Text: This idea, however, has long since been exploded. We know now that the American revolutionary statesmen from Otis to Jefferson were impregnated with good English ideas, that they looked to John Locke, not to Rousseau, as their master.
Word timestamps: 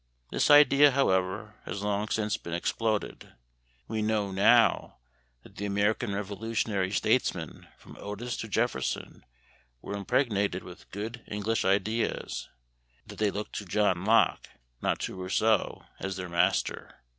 This 0.31 0.49
idea, 0.49 0.89
however, 0.89 1.57
has 1.65 1.83
long 1.83 2.07
since 2.09 2.35
been 2.35 2.55
exploded. 2.55 3.35
We 3.87 4.01
know 4.01 4.31
now 4.31 4.97
that 5.43 5.57
the 5.57 5.67
American 5.67 6.15
revolutionary 6.15 6.89
statesmen 6.89 7.67
from 7.77 7.95
Otis 7.97 8.35
to 8.37 8.47
Jefferson 8.47 9.23
were 9.79 9.93
impregnated 9.95 10.63
with 10.63 10.89
good 10.89 11.23
English 11.27 11.63
ideas, 11.65 12.49
that 13.05 13.19
they 13.19 13.29
looked 13.29 13.53
to 13.57 13.65
John 13.65 14.03
Locke, 14.03 14.49
not 14.81 14.97
to 15.01 15.13
Rousseau, 15.13 15.85
as 15.99 16.15
their 16.15 16.29
master. 16.29 17.03